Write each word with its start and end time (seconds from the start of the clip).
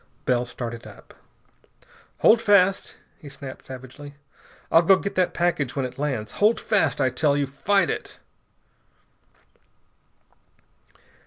Bell 0.25 0.45
started 0.47 0.87
up. 0.87 1.13
"Hold 2.21 2.41
fast," 2.41 2.97
he 3.19 3.29
snapped 3.29 3.65
savagely. 3.67 4.15
"I'll 4.71 4.81
go 4.81 4.95
get 4.95 5.13
that 5.13 5.35
package 5.35 5.75
when 5.75 5.85
it 5.85 5.99
lands. 5.99 6.31
Hold 6.41 6.59
fast, 6.59 6.99
I 6.99 7.11
tell 7.11 7.37
you! 7.37 7.45
Fight 7.45 7.91
it!" 7.91 8.17